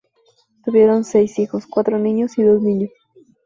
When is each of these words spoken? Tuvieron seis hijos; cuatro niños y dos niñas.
Tuvieron 0.65 1.03
seis 1.03 1.37
hijos; 1.37 1.67
cuatro 1.67 1.99
niños 1.99 2.35
y 2.39 2.43
dos 2.43 2.59
niñas. 2.63 2.89